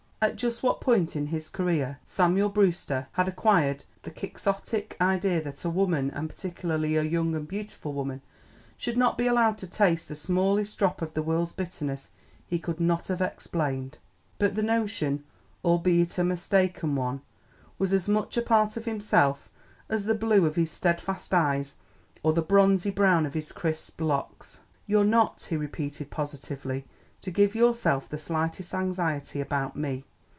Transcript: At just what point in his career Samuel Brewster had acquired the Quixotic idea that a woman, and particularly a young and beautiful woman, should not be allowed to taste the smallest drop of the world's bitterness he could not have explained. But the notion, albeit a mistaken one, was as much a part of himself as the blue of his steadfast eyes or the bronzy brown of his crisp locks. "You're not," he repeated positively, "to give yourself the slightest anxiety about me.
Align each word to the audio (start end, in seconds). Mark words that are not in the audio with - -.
At 0.23 0.35
just 0.35 0.61
what 0.61 0.81
point 0.81 1.15
in 1.15 1.25
his 1.25 1.49
career 1.49 1.97
Samuel 2.05 2.49
Brewster 2.49 3.07
had 3.13 3.27
acquired 3.27 3.85
the 4.03 4.11
Quixotic 4.11 4.95
idea 5.01 5.41
that 5.41 5.65
a 5.65 5.69
woman, 5.71 6.11
and 6.11 6.29
particularly 6.29 6.95
a 6.95 7.01
young 7.01 7.33
and 7.33 7.47
beautiful 7.47 7.91
woman, 7.91 8.21
should 8.77 8.97
not 8.97 9.17
be 9.17 9.25
allowed 9.25 9.57
to 9.57 9.65
taste 9.67 10.07
the 10.09 10.15
smallest 10.15 10.77
drop 10.77 11.01
of 11.01 11.15
the 11.15 11.23
world's 11.23 11.53
bitterness 11.53 12.09
he 12.45 12.59
could 12.59 12.79
not 12.79 13.07
have 13.07 13.19
explained. 13.19 13.97
But 14.37 14.53
the 14.53 14.61
notion, 14.61 15.23
albeit 15.65 16.19
a 16.19 16.23
mistaken 16.23 16.93
one, 16.95 17.21
was 17.79 17.91
as 17.91 18.07
much 18.07 18.37
a 18.37 18.43
part 18.43 18.77
of 18.77 18.85
himself 18.85 19.49
as 19.89 20.05
the 20.05 20.13
blue 20.13 20.45
of 20.45 20.55
his 20.55 20.69
steadfast 20.69 21.33
eyes 21.33 21.73
or 22.21 22.31
the 22.31 22.43
bronzy 22.43 22.91
brown 22.91 23.25
of 23.25 23.33
his 23.33 23.51
crisp 23.51 23.99
locks. 23.99 24.59
"You're 24.85 25.03
not," 25.03 25.47
he 25.49 25.55
repeated 25.57 26.11
positively, 26.11 26.85
"to 27.21 27.31
give 27.31 27.55
yourself 27.55 28.07
the 28.07 28.19
slightest 28.19 28.75
anxiety 28.75 29.41
about 29.41 29.75
me. 29.75 30.05